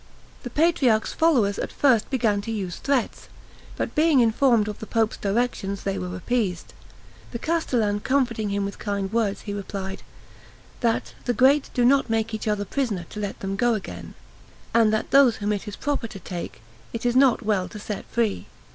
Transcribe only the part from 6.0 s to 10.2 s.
appeased. The castellan comforting him with kind words, he replied,